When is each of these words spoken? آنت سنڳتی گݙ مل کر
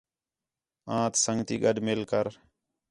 آنت 0.97 1.13
سنڳتی 1.23 1.55
گݙ 1.63 1.75
مل 1.87 2.01
کر 2.11 2.25